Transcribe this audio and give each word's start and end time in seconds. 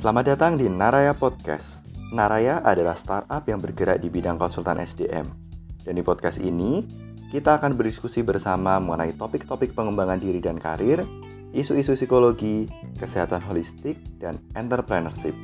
Selamat 0.00 0.32
datang 0.32 0.56
di 0.56 0.64
Naraya 0.64 1.12
Podcast. 1.12 1.84
Naraya 2.08 2.64
adalah 2.64 2.96
startup 2.96 3.44
yang 3.44 3.60
bergerak 3.60 4.00
di 4.00 4.08
bidang 4.08 4.40
konsultan 4.40 4.80
SDM. 4.80 5.28
Dan 5.84 5.92
di 5.92 6.00
podcast 6.00 6.40
ini, 6.40 6.88
kita 7.28 7.60
akan 7.60 7.76
berdiskusi 7.76 8.24
bersama 8.24 8.80
mengenai 8.80 9.12
topik-topik 9.12 9.76
pengembangan 9.76 10.16
diri 10.16 10.40
dan 10.40 10.56
karir, 10.56 11.04
isu-isu 11.52 11.92
psikologi, 11.92 12.64
kesehatan 12.96 13.44
holistik, 13.44 14.00
dan 14.16 14.40
entrepreneurship. 14.56 15.36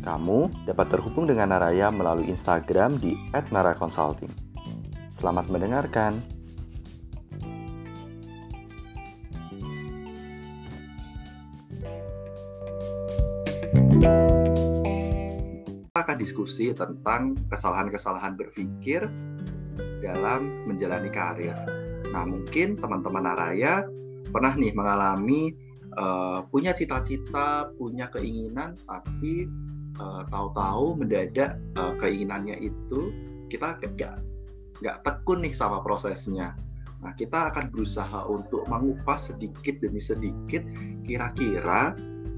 Kamu 0.00 0.64
dapat 0.64 0.96
terhubung 0.96 1.28
dengan 1.28 1.52
Naraya 1.52 1.92
melalui 1.92 2.32
Instagram 2.32 2.96
di 2.96 3.12
@naraconsulting. 3.28 4.32
Selamat 5.12 5.52
mendengarkan. 5.52 6.33
Kita 14.04 15.96
akan 15.96 16.18
diskusi 16.20 16.68
tentang 16.76 17.40
kesalahan-kesalahan 17.48 18.36
berpikir 18.36 19.08
dalam 20.04 20.68
menjalani 20.68 21.08
karir. 21.08 21.56
Nah, 22.12 22.28
mungkin 22.28 22.76
teman-teman 22.76 23.24
Araya 23.32 23.88
pernah 24.28 24.52
nih 24.52 24.76
mengalami 24.76 25.56
uh, 25.96 26.44
punya 26.52 26.76
cita-cita, 26.76 27.72
punya 27.80 28.12
keinginan, 28.12 28.76
tapi 28.84 29.48
uh, 29.96 30.22
tahu-tahu 30.28 31.00
mendadak 31.00 31.56
uh, 31.80 31.96
keinginannya 31.96 32.60
itu 32.60 33.08
kita 33.48 33.80
nggak 33.80 34.20
nggak 34.84 34.96
tekun 35.00 35.40
nih 35.42 35.54
sama 35.56 35.80
prosesnya. 35.80 36.52
Nah, 37.00 37.12
kita 37.16 37.52
akan 37.52 37.72
berusaha 37.72 38.24
untuk 38.28 38.64
mengupas 38.68 39.32
sedikit 39.32 39.80
demi 39.80 40.00
sedikit 40.00 40.64
kira-kira 41.04 41.92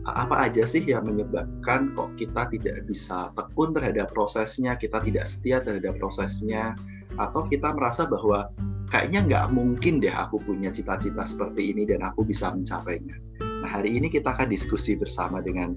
apa 0.07 0.47
aja 0.47 0.63
sih 0.63 0.87
yang 0.87 1.11
menyebabkan 1.11 1.91
kok 1.99 2.15
kita 2.15 2.47
tidak 2.55 2.87
bisa 2.87 3.35
tekun 3.35 3.75
terhadap 3.75 4.15
prosesnya, 4.15 4.79
kita 4.79 5.03
tidak 5.03 5.27
setia 5.27 5.59
terhadap 5.59 5.99
prosesnya, 5.99 6.79
atau 7.19 7.43
kita 7.51 7.75
merasa 7.75 8.07
bahwa 8.07 8.47
kayaknya 8.87 9.27
nggak 9.27 9.47
mungkin 9.51 9.99
deh 9.99 10.15
aku 10.15 10.39
punya 10.39 10.71
cita-cita 10.71 11.27
seperti 11.27 11.75
ini 11.75 11.83
dan 11.89 12.07
aku 12.07 12.23
bisa 12.23 12.55
mencapainya. 12.55 13.19
Nah 13.43 13.67
hari 13.67 13.99
ini 13.99 14.07
kita 14.07 14.31
akan 14.31 14.47
diskusi 14.47 14.95
bersama 14.95 15.43
dengan 15.43 15.75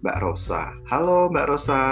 Mbak 0.00 0.18
Rosa. 0.24 0.72
Halo 0.88 1.28
Mbak 1.28 1.46
Rosa. 1.52 1.82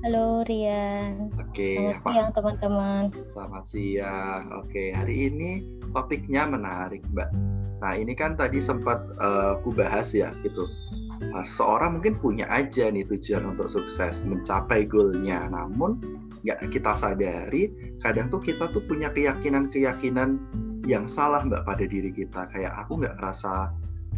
Halo 0.00 0.40
Rian. 0.48 1.28
Oke. 1.36 1.76
Selamat 1.76 2.08
siang 2.08 2.30
teman-teman. 2.32 3.02
Selamat 3.36 3.64
siang. 3.68 4.42
Oke 4.64 4.96
hari 4.96 5.28
ini 5.28 5.60
topiknya 5.92 6.48
menarik 6.48 7.04
Mbak 7.12 7.28
Nah 7.80 7.92
ini 7.96 8.12
kan 8.12 8.36
tadi 8.36 8.60
sempat 8.60 9.00
uh, 9.20 9.60
ku 9.64 9.72
bahas 9.72 10.12
ya 10.12 10.32
gitu. 10.44 10.68
Nah, 11.20 11.44
seorang 11.44 12.00
mungkin 12.00 12.16
punya 12.16 12.48
aja 12.48 12.88
nih 12.88 13.04
tujuan 13.08 13.56
untuk 13.56 13.68
sukses 13.68 14.24
mencapai 14.24 14.88
goalnya, 14.88 15.48
namun 15.52 16.00
nggak 16.44 16.72
kita 16.72 16.96
sadari 16.96 17.68
kadang 18.00 18.32
tuh 18.32 18.40
kita 18.40 18.72
tuh 18.72 18.80
punya 18.88 19.12
keyakinan-keyakinan 19.12 20.40
yang 20.88 21.04
salah 21.04 21.44
mbak 21.44 21.68
pada 21.68 21.84
diri 21.84 22.08
kita 22.08 22.48
kayak 22.48 22.72
aku 22.72 23.04
nggak 23.04 23.20
merasa 23.20 23.68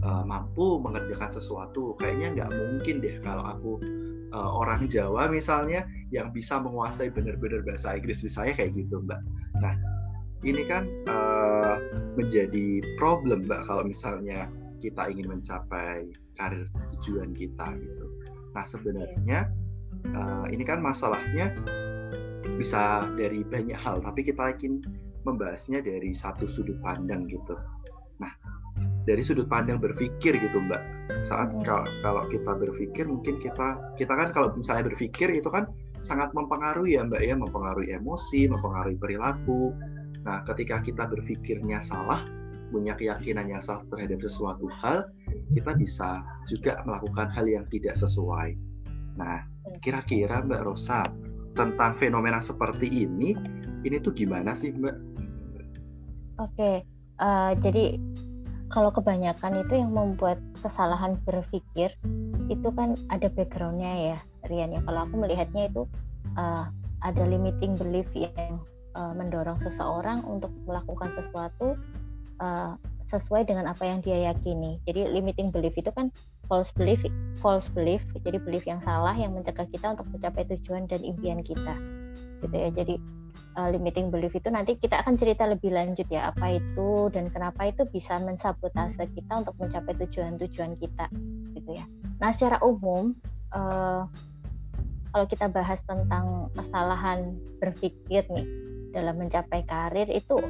uh, 0.07 0.23
mampu 0.23 0.79
mengerjakan 0.79 1.35
sesuatu 1.35 1.99
kayaknya 1.99 2.39
nggak 2.39 2.51
mungkin 2.55 3.03
deh 3.03 3.19
kalau 3.19 3.43
aku 3.43 3.83
uh, 4.35 4.51
orang 4.59 4.89
Jawa 4.89 5.29
misalnya 5.29 5.87
yang 6.11 6.33
bisa 6.35 6.59
menguasai 6.59 7.13
benar-benar 7.13 7.63
bahasa 7.65 7.97
Inggris 7.97 8.25
misalnya 8.25 8.57
kayak 8.59 8.73
gitu 8.77 9.01
mbak 9.05 9.21
nah 9.61 9.77
ini 10.43 10.67
kan 10.67 10.91
uh, 11.07 11.79
menjadi 12.19 12.83
problem 12.99 13.47
mbak 13.47 13.63
kalau 13.65 13.87
misalnya 13.87 14.51
kita 14.83 15.07
ingin 15.07 15.31
mencapai 15.31 16.11
karir 16.35 16.67
tujuan 16.99 17.31
kita 17.31 17.79
gitu. 17.79 18.07
Nah 18.53 18.67
sebenarnya 18.67 19.47
uh, 20.11 20.47
ini 20.51 20.67
kan 20.67 20.83
masalahnya 20.83 21.55
bisa 22.59 23.07
dari 23.15 23.47
banyak 23.47 23.79
hal, 23.79 24.03
tapi 24.03 24.27
kita 24.27 24.59
ingin 24.59 24.83
membahasnya 25.23 25.79
dari 25.87 26.11
satu 26.11 26.51
sudut 26.51 26.77
pandang 26.83 27.31
gitu. 27.31 27.55
Dari 29.03 29.23
sudut 29.23 29.51
pandang 29.51 29.83
berpikir 29.83 30.39
gitu 30.39 30.59
mbak. 30.63 30.83
Saat 31.27 31.51
kalau, 31.67 31.87
kalau 32.03 32.23
kita 32.31 32.55
berpikir 32.55 33.05
mungkin 33.07 33.43
kita 33.43 33.79
kita 33.99 34.13
kan 34.15 34.31
kalau 34.31 34.55
misalnya 34.55 34.91
berpikir 34.95 35.35
itu 35.35 35.51
kan 35.51 35.67
sangat 35.99 36.31
mempengaruhi 36.35 36.99
ya 36.99 37.07
mbak 37.07 37.23
ya, 37.23 37.35
mempengaruhi 37.35 37.95
emosi, 37.95 38.47
mempengaruhi 38.47 38.99
perilaku 38.99 39.75
Nah, 40.23 40.47
ketika 40.47 40.79
kita 40.83 41.11
berpikirnya 41.11 41.83
salah, 41.83 42.23
punya 42.71 42.95
keyakinan 42.97 43.51
yang 43.51 43.63
salah 43.63 43.85
terhadap 43.93 44.23
sesuatu 44.23 44.71
hal, 44.81 45.11
kita 45.53 45.75
bisa 45.77 46.23
juga 46.47 46.79
melakukan 46.87 47.29
hal 47.35 47.47
yang 47.51 47.67
tidak 47.69 47.99
sesuai. 47.99 48.55
Nah, 49.19 49.45
kira-kira 49.83 50.41
Mbak 50.47 50.63
Rosa 50.65 51.05
tentang 51.53 51.93
fenomena 51.99 52.41
seperti 52.41 53.05
ini, 53.05 53.37
ini 53.85 53.97
tuh 54.01 54.15
gimana 54.15 54.57
sih 54.57 54.73
Mbak? 54.73 54.97
Oke, 56.41 56.87
uh, 57.21 57.53
jadi 57.61 58.01
kalau 58.73 58.89
kebanyakan 58.89 59.61
itu 59.61 59.85
yang 59.85 59.93
membuat 59.93 60.41
kesalahan 60.65 61.21
berpikir 61.29 61.93
itu 62.49 62.69
kan 62.73 62.97
ada 63.13 63.29
backgroundnya 63.29 64.17
ya, 64.17 64.19
Rian 64.49 64.73
ya. 64.73 64.81
Kalau 64.83 65.05
aku 65.05 65.15
melihatnya 65.21 65.69
itu 65.69 65.85
uh, 66.41 66.67
ada 67.05 67.23
limiting 67.29 67.77
belief 67.77 68.09
yang 68.17 68.59
uh, 68.97 69.13
mendorong 69.13 69.61
seseorang 69.61 70.25
untuk 70.25 70.51
melakukan 70.65 71.13
sesuatu 71.21 71.77
uh, 72.41 72.75
sesuai 73.13 73.45
dengan 73.45 73.69
apa 73.69 73.85
yang 73.85 74.01
dia 74.01 74.33
yakini. 74.33 74.81
Jadi 74.89 75.05
limiting 75.13 75.53
belief 75.53 75.77
itu 75.77 75.93
kan 75.93 76.09
false 76.49 76.73
belief, 76.73 77.05
false 77.45 77.69
belief. 77.69 78.01
Jadi 78.25 78.41
belief 78.41 78.65
yang 78.65 78.81
salah 78.81 79.13
yang 79.13 79.37
mencegah 79.37 79.69
kita 79.69 79.93
untuk 79.93 80.09
mencapai 80.09 80.49
tujuan 80.49 80.89
dan 80.89 81.05
impian 81.05 81.45
kita. 81.45 81.77
Gitu 82.41 82.57
ya. 82.57 82.73
Jadi 82.73 82.97
uh, 83.57 83.69
limiting 83.69 84.09
belief 84.09 84.33
itu 84.33 84.49
nanti 84.49 84.77
kita 84.77 85.01
akan 85.05 85.15
cerita 85.17 85.45
lebih 85.49 85.73
lanjut 85.73 86.09
ya 86.09 86.33
apa 86.33 86.59
itu 86.61 87.13
dan 87.13 87.29
kenapa 87.29 87.69
itu 87.69 87.85
bisa 87.89 88.17
mensabotase 88.21 89.09
kita 89.13 89.33
untuk 89.45 89.55
mencapai 89.61 89.97
tujuan-tujuan 90.07 90.77
kita 90.81 91.07
gitu 91.57 91.71
ya. 91.77 91.85
Nah, 92.23 92.31
secara 92.31 92.63
umum 92.63 93.13
uh, 93.53 94.09
kalau 95.13 95.27
kita 95.29 95.53
bahas 95.53 95.85
tentang 95.85 96.49
kesalahan 96.57 97.37
berpikir 97.61 98.25
nih 98.33 98.49
dalam 98.97 99.21
mencapai 99.21 99.65
karir 99.69 100.09
itu 100.09 100.41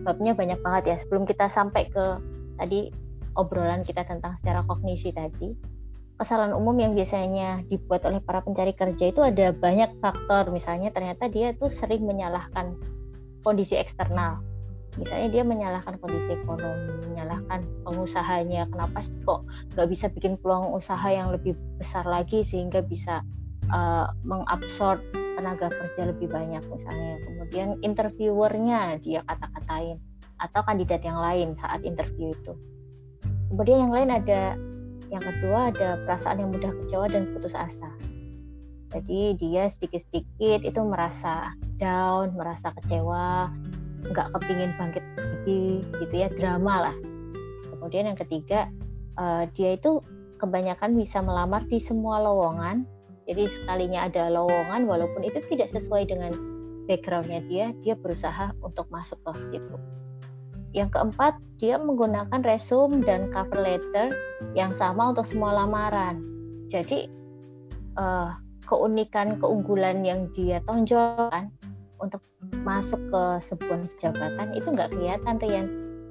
sebabnya 0.00 0.32
banyak 0.32 0.60
banget 0.64 0.84
ya. 0.88 0.96
Sebelum 1.04 1.28
kita 1.28 1.52
sampai 1.52 1.88
ke 1.92 2.04
tadi 2.56 2.88
obrolan 3.36 3.84
kita 3.84 4.04
tentang 4.08 4.36
secara 4.36 4.64
kognisi 4.64 5.12
tadi, 5.12 5.52
kesalahan 6.20 6.52
umum 6.52 6.76
yang 6.76 6.92
biasanya 6.92 7.64
dibuat 7.64 8.04
oleh 8.04 8.20
para 8.20 8.44
pencari 8.44 8.76
kerja 8.76 9.08
itu 9.08 9.24
ada 9.24 9.56
banyak 9.56 9.88
faktor. 10.04 10.52
Misalnya 10.52 10.92
ternyata 10.92 11.32
dia 11.32 11.56
tuh 11.56 11.72
sering 11.72 12.04
menyalahkan 12.04 12.76
kondisi 13.40 13.80
eksternal. 13.80 14.44
Misalnya 15.00 15.32
dia 15.32 15.42
menyalahkan 15.48 15.96
kondisi 15.96 16.36
ekonomi, 16.36 16.92
menyalahkan 17.08 17.64
pengusahanya. 17.88 18.68
Kenapa 18.68 19.00
sih 19.00 19.16
kok 19.24 19.48
nggak 19.72 19.88
bisa 19.88 20.12
bikin 20.12 20.36
peluang 20.36 20.76
usaha 20.76 21.08
yang 21.08 21.32
lebih 21.32 21.56
besar 21.80 22.04
lagi 22.04 22.44
sehingga 22.44 22.84
bisa 22.84 23.24
uh, 23.72 24.12
mengabsorb 24.20 25.00
tenaga 25.40 25.72
kerja 25.72 26.12
lebih 26.12 26.28
banyak 26.28 26.60
misalnya 26.68 27.16
kemudian 27.24 27.80
interviewernya 27.80 29.00
dia 29.00 29.24
kata-katain 29.24 29.96
atau 30.36 30.60
kandidat 30.68 31.00
yang 31.00 31.16
lain 31.16 31.56
saat 31.56 31.80
interview 31.80 32.28
itu 32.28 32.52
kemudian 33.48 33.88
yang 33.88 33.94
lain 33.94 34.12
ada 34.12 34.60
yang 35.10 35.22
kedua 35.22 35.74
ada 35.74 35.98
perasaan 36.06 36.38
yang 36.38 36.50
mudah 36.54 36.70
kecewa 36.70 37.10
dan 37.10 37.34
putus 37.34 37.58
asa. 37.58 37.90
Jadi 38.90 39.38
dia 39.38 39.70
sedikit-sedikit 39.70 40.66
itu 40.66 40.80
merasa 40.82 41.54
down 41.78 42.34
merasa 42.34 42.74
kecewa 42.74 43.50
nggak 44.00 44.26
kepingin 44.34 44.72
bangkit 44.80 45.04
lagi 45.14 45.84
gitu 46.02 46.14
ya 46.14 46.30
drama 46.34 46.90
lah. 46.90 46.96
Kemudian 47.70 48.10
yang 48.10 48.18
ketiga 48.18 48.66
uh, 49.18 49.46
dia 49.54 49.78
itu 49.78 50.02
kebanyakan 50.40 50.96
bisa 50.96 51.20
melamar 51.20 51.66
di 51.66 51.78
semua 51.78 52.22
lowongan. 52.22 52.86
Jadi 53.30 53.46
sekalinya 53.46 54.10
ada 54.10 54.26
lowongan 54.32 54.90
walaupun 54.90 55.22
itu 55.22 55.38
tidak 55.46 55.70
sesuai 55.70 56.10
dengan 56.10 56.34
backgroundnya 56.90 57.46
dia, 57.46 57.70
dia 57.86 57.94
berusaha 57.94 58.50
untuk 58.64 58.90
masuk 58.90 59.22
ke 59.22 59.30
situ. 59.54 59.76
Yang 60.70 60.98
keempat, 60.98 61.34
dia 61.58 61.76
menggunakan 61.76 62.40
resume 62.46 63.02
dan 63.02 63.28
cover 63.34 63.58
letter 63.58 64.14
yang 64.54 64.70
sama 64.70 65.10
untuk 65.10 65.26
semua 65.26 65.52
lamaran. 65.52 66.22
Jadi 66.70 67.10
uh, 67.98 68.38
keunikan, 68.64 69.36
keunggulan 69.42 70.06
yang 70.06 70.30
dia 70.30 70.62
tonjolkan 70.64 71.50
untuk 71.98 72.22
masuk 72.64 72.98
ke 73.12 73.22
sebuah 73.44 73.84
jabatan 74.00 74.56
itu 74.56 74.72
nggak 74.72 74.90
kelihatan 74.94 75.36
Rian 75.42 75.66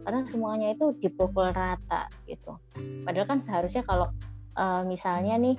karena 0.06 0.22
semuanya 0.26 0.74
itu 0.74 0.94
dipukul 1.02 1.50
rata 1.54 2.10
gitu. 2.30 2.58
Padahal 3.06 3.26
kan 3.26 3.40
seharusnya 3.42 3.82
kalau 3.86 4.10
uh, 4.58 4.82
misalnya 4.86 5.38
nih 5.38 5.56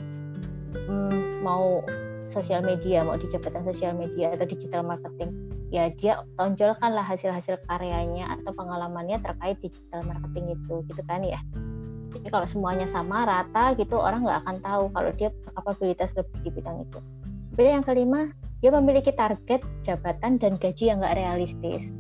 hmm, 0.75 1.43
mau 1.43 1.82
sosial 2.31 2.62
media, 2.62 3.02
mau 3.02 3.19
di 3.19 3.26
jabatan 3.26 3.67
sosial 3.67 3.94
media 3.99 4.31
atau 4.31 4.47
digital 4.47 4.87
marketing, 4.87 5.50
ya 5.70 5.88
dia 5.94 6.26
tonjolkanlah 6.34 7.06
hasil-hasil 7.06 7.62
karyanya 7.70 8.26
atau 8.38 8.50
pengalamannya 8.55 9.22
terkait 9.22 9.56
digital 9.62 10.02
marketing 10.02 10.58
itu, 10.58 10.75
gitu 10.90 11.02
kan 11.06 11.22
ya. 11.22 11.38
Jadi 12.11 12.26
kalau 12.26 12.46
semuanya 12.46 12.90
sama 12.90 13.22
rata 13.22 13.78
gitu 13.78 13.94
orang 13.94 14.26
nggak 14.26 14.43
akan 14.43 14.56
tahu 14.67 14.84
kalau 14.90 15.11
dia 15.14 15.31
kapabilitas 15.55 16.11
lebih 16.19 16.38
di 16.43 16.50
bidang 16.50 16.82
itu. 16.82 16.99
Kemudian 17.55 17.82
yang 17.82 17.87
kelima 17.87 18.20
dia 18.61 18.70
memiliki 18.75 19.14
target 19.14 19.62
jabatan 19.87 20.37
dan 20.37 20.58
gaji 20.58 20.90
yang 20.90 20.99
nggak 21.00 21.17
realistis. 21.17 21.94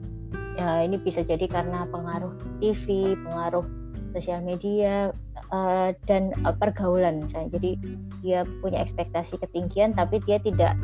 Ya, 0.58 0.82
ini 0.84 0.98
bisa 0.98 1.22
jadi 1.22 1.46
karena 1.46 1.86
pengaruh 1.88 2.34
TV, 2.58 3.14
pengaruh 3.22 3.64
sosial 4.10 4.42
media 4.42 5.14
uh, 5.54 5.94
dan 6.10 6.34
uh, 6.42 6.52
pergaulan 6.58 7.22
misalnya. 7.22 7.54
Jadi 7.56 7.70
dia 8.20 8.42
punya 8.60 8.82
ekspektasi 8.82 9.38
ketinggian 9.40 9.94
tapi 9.94 10.18
dia 10.26 10.42
tidak 10.42 10.74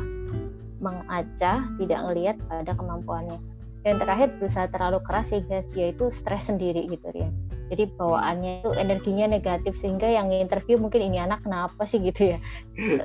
mengacah, 0.79 1.65
tidak 1.77 1.99
melihat 2.09 2.35
pada 2.47 2.71
kemampuannya. 2.73 3.39
Dan 3.85 4.03
terakhir 4.03 4.35
berusaha 4.35 4.67
terlalu 4.67 4.99
keras 5.07 5.31
sehingga 5.31 5.63
dia 5.71 5.95
itu 5.95 6.11
stres 6.11 6.51
sendiri 6.51 6.91
gitu 6.91 7.07
ya. 7.15 7.29
Jadi 7.67 7.83
bawaannya 7.99 8.63
itu 8.63 8.71
energinya 8.79 9.27
negatif 9.27 9.75
sehingga 9.75 10.07
yang 10.07 10.31
interview 10.31 10.79
mungkin 10.79 11.03
ini 11.03 11.19
anak 11.19 11.43
kenapa 11.43 11.83
sih 11.83 11.99
gitu 11.99 12.35
ya. 12.35 12.37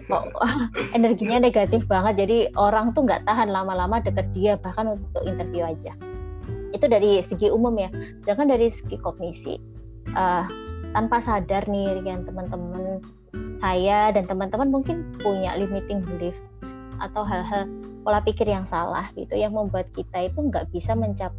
Kok 0.06 0.34
energinya 0.98 1.42
negatif 1.42 1.86
banget 1.90 2.26
jadi 2.26 2.38
orang 2.54 2.94
tuh 2.94 3.06
nggak 3.06 3.26
tahan 3.26 3.50
lama-lama 3.50 3.98
deket 4.02 4.26
dia 4.34 4.54
bahkan 4.58 4.98
untuk 4.98 5.22
interview 5.26 5.66
aja. 5.66 5.94
Itu 6.75 6.86
dari 6.86 7.22
segi 7.22 7.50
umum 7.50 7.75
ya. 7.78 7.90
Sedangkan 8.22 8.54
dari 8.54 8.70
segi 8.70 8.98
kognisi 9.02 9.58
uh, 10.14 10.46
tanpa 10.94 11.18
sadar 11.18 11.66
nih 11.66 11.98
Rian 12.02 12.22
teman-teman 12.26 13.02
saya 13.62 14.10
dan 14.14 14.26
teman-teman 14.26 14.70
mungkin 14.70 15.14
punya 15.22 15.54
limiting 15.54 16.02
belief 16.02 16.34
atau 17.02 17.26
hal-hal 17.26 17.66
pola 18.06 18.22
pikir 18.22 18.46
yang 18.46 18.66
salah 18.66 19.10
gitu 19.19 19.34
yang 19.34 19.54
membuat 19.54 19.90
kita 19.94 20.31
itu 20.31 20.38
nggak 20.38 20.70
bisa 20.70 20.94
mencapai 20.94 21.34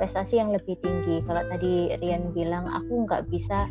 prestasi 0.00 0.40
yang 0.40 0.52
lebih 0.52 0.80
tinggi. 0.80 1.20
Kalau 1.24 1.42
tadi 1.52 1.92
Rian 2.00 2.32
bilang 2.32 2.64
aku 2.70 3.04
nggak 3.04 3.28
bisa, 3.28 3.68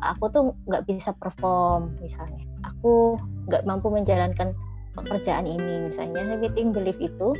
aku 0.00 0.24
tuh 0.32 0.42
nggak 0.64 0.88
bisa 0.88 1.12
perform 1.20 1.92
misalnya. 2.00 2.44
Aku 2.64 3.20
nggak 3.50 3.68
mampu 3.68 3.92
menjalankan 3.92 4.56
pekerjaan 4.96 5.44
ini 5.44 5.84
misalnya. 5.84 6.24
Limiting 6.36 6.72
belief 6.72 6.96
itu 6.96 7.36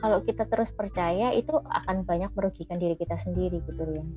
kalau 0.00 0.24
kita 0.24 0.48
terus 0.48 0.72
percaya 0.72 1.30
itu 1.36 1.52
akan 1.52 2.08
banyak 2.08 2.32
merugikan 2.32 2.80
diri 2.80 2.96
kita 2.96 3.20
sendiri 3.20 3.60
gitu 3.68 3.82
Rian. 3.84 4.08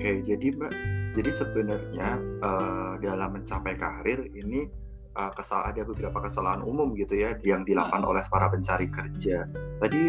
Oke, 0.00 0.20
jadi 0.24 0.52
Mbak, 0.56 0.72
jadi 1.16 1.30
sebenarnya 1.32 2.08
uh, 2.44 3.00
dalam 3.00 3.36
mencapai 3.36 3.76
karir 3.80 4.28
ini 4.32 4.68
uh, 5.16 5.32
kesal 5.34 5.64
ada 5.66 5.82
beberapa 5.82 6.22
kesalahan 6.26 6.62
umum 6.62 6.92
gitu 6.94 7.18
ya 7.18 7.34
yang 7.46 7.66
dilakukan 7.66 8.02
oleh 8.04 8.22
para 8.28 8.50
pencari 8.50 8.86
kerja. 8.90 9.48
Tadi 9.82 10.02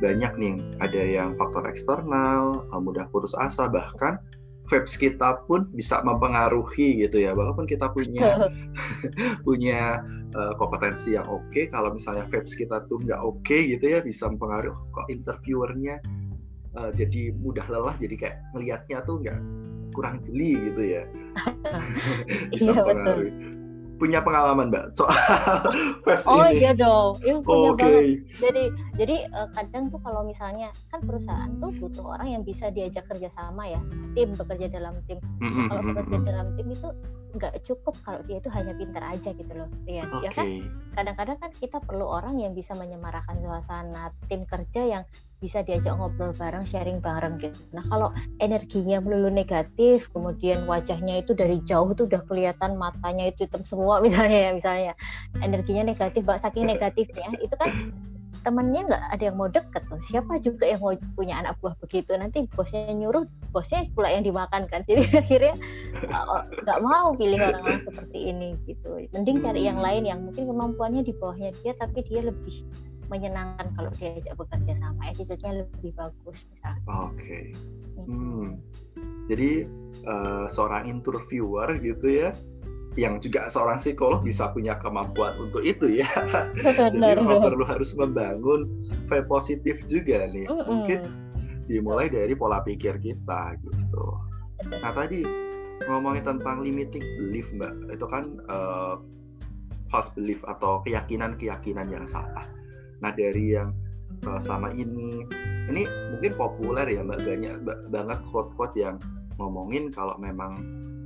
banyak 0.00 0.32
nih, 0.40 0.54
ada 0.80 1.02
yang 1.04 1.36
faktor 1.36 1.68
eksternal, 1.68 2.64
uh, 2.72 2.80
mudah 2.80 3.04
putus 3.12 3.36
asa, 3.36 3.68
bahkan 3.68 4.16
vibes 4.70 4.94
kita 4.94 5.42
pun 5.50 5.66
bisa 5.74 5.98
mempengaruhi 6.00 7.02
gitu 7.04 7.20
ya. 7.20 7.34
Walaupun 7.34 7.66
kita 7.66 7.90
punya 7.90 8.50
punya 9.46 10.00
uh, 10.38 10.54
kompetensi 10.56 11.18
yang 11.18 11.26
oke, 11.28 11.44
okay, 11.50 11.68
kalau 11.68 11.92
misalnya 11.92 12.24
vibes 12.30 12.56
kita 12.56 12.86
tuh 12.88 13.02
nggak 13.02 13.20
oke 13.20 13.42
okay, 13.44 13.76
gitu 13.76 13.98
ya, 13.98 13.98
bisa 14.00 14.30
mempengaruhi 14.30 14.78
kok 14.94 15.06
interviewernya 15.10 16.00
uh, 16.78 16.90
jadi 16.94 17.34
mudah 17.38 17.66
lelah 17.66 17.96
jadi 17.98 18.14
kayak 18.14 18.36
ngelihatnya 18.54 18.98
tuh 19.06 19.18
nggak 19.22 19.38
kurang 19.90 20.22
jeli 20.22 20.54
gitu 20.70 20.82
ya 20.86 21.02
bisa 22.54 22.70
iya, 22.70 22.82
betul. 22.86 23.18
Punya 24.00 24.24
pengalaman 24.24 24.72
mbak 24.72 24.96
soal 24.96 25.12
oh 26.32 26.48
ini. 26.48 26.64
iya 26.64 26.72
dong 26.72 27.20
itu 27.20 27.44
punya 27.44 27.70
okay. 27.76 27.84
banget 27.84 28.04
jadi 28.40 28.64
jadi 28.96 29.16
uh, 29.36 29.48
kadang 29.52 29.92
tuh 29.92 30.00
kalau 30.00 30.24
misalnya 30.24 30.72
kan 30.88 31.04
perusahaan 31.04 31.52
tuh 31.60 31.68
butuh 31.76 32.16
orang 32.16 32.40
yang 32.40 32.42
bisa 32.42 32.72
diajak 32.72 33.04
kerja 33.12 33.28
sama 33.28 33.68
ya 33.68 33.80
tim 34.16 34.32
bekerja 34.32 34.72
dalam 34.72 34.96
tim 35.04 35.20
mm-hmm. 35.20 35.66
kalau 35.68 35.82
bekerja 35.92 36.18
dalam 36.24 36.46
tim 36.56 36.66
itu 36.72 36.88
nggak 37.34 37.62
cukup 37.66 37.94
kalau 38.02 38.20
dia 38.26 38.42
itu 38.42 38.50
hanya 38.50 38.74
pintar 38.74 39.04
aja 39.06 39.30
gitu 39.32 39.52
loh 39.54 39.68
Rian 39.86 40.10
okay. 40.10 40.26
ya 40.26 40.30
kan 40.34 40.46
kadang-kadang 40.98 41.38
kan 41.38 41.50
kita 41.54 41.78
perlu 41.82 42.06
orang 42.06 42.42
yang 42.42 42.52
bisa 42.52 42.74
menyemarakan 42.74 43.38
suasana 43.40 44.10
tim 44.26 44.42
kerja 44.44 44.82
yang 44.82 45.02
bisa 45.40 45.64
diajak 45.64 45.96
ngobrol 45.96 46.36
bareng, 46.36 46.68
sharing 46.68 47.00
bareng 47.00 47.40
gitu. 47.40 47.56
Nah 47.72 47.80
kalau 47.88 48.12
energinya 48.44 49.00
melulu 49.00 49.32
negatif, 49.32 50.12
kemudian 50.12 50.68
wajahnya 50.68 51.24
itu 51.24 51.32
dari 51.32 51.64
jauh 51.64 51.96
tuh 51.96 52.04
udah 52.04 52.20
kelihatan 52.28 52.76
matanya 52.76 53.32
itu 53.32 53.48
hitam 53.48 53.64
semua 53.64 53.98
misalnya 54.04 54.36
ya 54.36 54.50
misalnya 54.52 54.92
energinya 55.40 55.88
negatif, 55.88 56.28
bak 56.28 56.44
saking 56.44 56.68
negatifnya 56.68 57.32
itu 57.40 57.56
kan 57.56 57.72
temennya 58.40 58.82
nggak 58.88 59.04
ada 59.12 59.22
yang 59.28 59.36
mau 59.36 59.48
deket 59.52 59.82
tuh 59.88 60.00
siapa 60.00 60.40
juga 60.40 60.64
yang 60.64 60.80
mau 60.80 60.96
punya 61.16 61.40
anak 61.40 61.60
buah 61.60 61.76
begitu 61.80 62.16
nanti 62.16 62.48
bosnya 62.56 62.92
nyuruh 62.96 63.28
bosnya 63.52 63.84
pula 63.92 64.08
yang 64.08 64.24
dimakan 64.24 64.64
kan 64.68 64.80
jadi 64.88 65.04
akhirnya 65.22 65.54
nggak 66.64 66.80
mau 66.80 67.12
pilih 67.14 67.36
orang-orang 67.36 67.84
seperti 67.84 68.18
ini 68.32 68.56
gitu 68.64 68.88
mending 69.12 69.44
cari 69.44 69.68
yang 69.68 69.78
lain 69.78 70.08
yang 70.08 70.20
mungkin 70.24 70.48
kemampuannya 70.48 71.02
di 71.04 71.12
bawahnya 71.16 71.52
dia 71.60 71.72
tapi 71.76 72.00
dia 72.06 72.24
lebih 72.24 72.64
menyenangkan 73.10 73.74
kalau 73.74 73.90
diajak 73.98 74.38
bekerja 74.38 74.72
sama 74.78 75.02
attitude-nya 75.10 75.66
lebih 75.66 75.90
bagus 75.98 76.46
misalnya. 76.54 76.82
Oke. 76.86 77.18
Okay. 77.18 77.44
Gitu. 77.98 78.00
Hmm. 78.06 78.48
Jadi 79.26 79.50
uh, 80.06 80.46
seorang 80.46 80.86
interviewer 80.86 81.74
gitu 81.82 82.06
ya 82.06 82.30
yang 82.98 83.22
juga 83.22 83.46
seorang 83.46 83.78
psikolog 83.78 84.18
bisa 84.26 84.50
punya 84.50 84.74
kemampuan 84.82 85.38
untuk 85.38 85.62
itu 85.62 86.02
ya. 86.02 86.10
Benar, 86.66 87.22
Jadi 87.22 87.34
perlu 87.38 87.62
harus 87.62 87.94
membangun 87.94 88.66
vibe 89.06 89.28
positif 89.30 89.78
juga 89.86 90.26
nih. 90.26 90.50
Mm 90.50 90.54
-mm. 90.58 90.66
Mungkin 90.66 91.00
dimulai 91.70 92.10
dari 92.10 92.34
pola 92.34 92.58
pikir 92.66 92.98
kita 92.98 93.54
gitu. 93.62 94.04
Nah 94.66 94.90
tadi 94.90 95.22
ngomongin 95.86 96.26
tentang 96.26 96.60
limiting 96.60 97.02
belief 97.16 97.46
mbak, 97.54 97.72
itu 97.94 98.06
kan 98.10 98.42
uh, 98.50 98.98
false 99.88 100.10
belief 100.18 100.42
atau 100.50 100.82
keyakinan-keyakinan 100.82 101.86
yang 101.94 102.04
salah. 102.10 102.42
Nah 102.98 103.14
dari 103.14 103.54
yang 103.54 103.70
uh, 104.26 104.42
selama 104.42 104.74
ini, 104.74 105.24
ini 105.70 105.86
mungkin 106.10 106.32
populer 106.34 106.90
ya 106.90 107.06
mbak 107.06 107.22
banyak 107.22 107.54
banget 107.94 108.18
quote-quote 108.34 108.74
yang 108.74 108.98
ngomongin 109.38 109.88
kalau 109.94 110.18
memang 110.18 110.58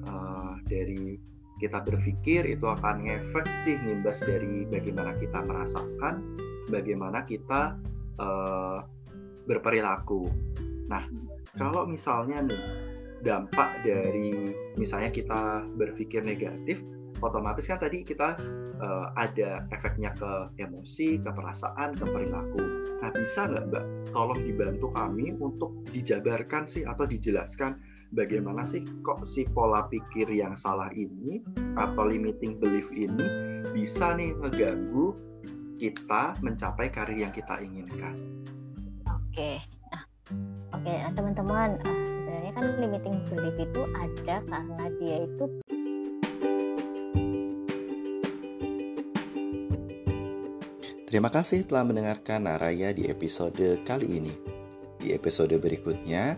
uh, 0.08 0.56
dari 0.66 1.20
kita 1.62 1.82
berpikir 1.86 2.42
itu 2.50 2.66
akan 2.66 3.06
ngefek 3.06 3.46
sih 3.62 3.78
nimbas 3.82 4.18
dari 4.22 4.66
bagaimana 4.66 5.14
kita 5.18 5.38
merasakan, 5.46 6.14
bagaimana 6.68 7.22
kita 7.22 7.78
uh, 8.18 8.82
berperilaku. 9.46 10.26
Nah, 10.90 11.06
kalau 11.54 11.86
misalnya 11.86 12.42
nih 12.42 12.62
dampak 13.24 13.80
dari 13.86 14.52
misalnya 14.76 15.08
kita 15.14 15.64
berpikir 15.78 16.20
negatif, 16.26 16.82
otomatis 17.24 17.64
kan 17.64 17.80
tadi 17.80 18.04
kita 18.04 18.36
uh, 18.82 19.06
ada 19.16 19.64
efeknya 19.72 20.12
ke 20.12 20.52
emosi, 20.60 21.22
ke 21.22 21.30
perasaan, 21.32 21.96
ke 21.96 22.04
perilaku. 22.04 22.62
Nah 23.00 23.10
bisa 23.16 23.48
nggak 23.48 23.64
Mbak, 23.72 23.84
tolong 24.12 24.40
dibantu 24.44 24.92
kami 24.92 25.32
untuk 25.40 25.72
dijabarkan 25.94 26.68
sih 26.68 26.84
atau 26.84 27.08
dijelaskan 27.08 27.80
bagaimana 28.14 28.62
sih 28.62 28.86
kok 29.02 29.26
si 29.26 29.42
pola 29.50 29.90
pikir 29.90 30.30
yang 30.30 30.54
salah 30.54 30.88
ini 30.94 31.42
atau 31.74 32.06
limiting 32.06 32.62
belief 32.62 32.86
ini 32.94 33.26
bisa 33.74 34.14
nih 34.14 34.30
ngeganggu 34.38 35.18
kita 35.82 36.38
mencapai 36.38 36.88
karir 36.94 37.26
yang 37.26 37.34
kita 37.34 37.58
inginkan. 37.58 38.14
Oke, 39.10 39.58
nah, 39.90 40.06
oke, 40.70 40.94
nah 40.94 41.10
teman-teman, 41.10 41.70
uh, 41.82 41.98
sebenarnya 42.06 42.52
kan 42.54 42.64
limiting 42.78 43.16
belief 43.26 43.56
itu 43.58 43.82
ada 43.98 44.36
karena 44.46 44.84
dia 45.02 45.16
itu 45.26 45.46
Terima 51.14 51.30
kasih 51.30 51.62
telah 51.70 51.86
mendengarkan 51.86 52.42
Naraya 52.42 52.90
di 52.90 53.06
episode 53.06 53.86
kali 53.86 54.18
ini. 54.18 54.34
Di 54.98 55.14
episode 55.14 55.54
berikutnya, 55.62 56.34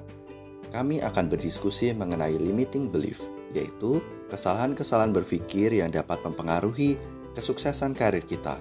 kami 0.74 0.98
akan 0.98 1.30
berdiskusi 1.30 1.94
mengenai 1.94 2.34
limiting 2.34 2.90
belief, 2.90 3.22
yaitu 3.54 4.02
kesalahan-kesalahan 4.26 5.14
berpikir 5.14 5.70
yang 5.70 5.94
dapat 5.94 6.18
mempengaruhi 6.26 6.98
kesuksesan 7.38 7.94
karir 7.94 8.26
kita. 8.26 8.58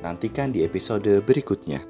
Nantikan 0.00 0.54
di 0.54 0.62
episode 0.62 1.20
berikutnya. 1.26 1.89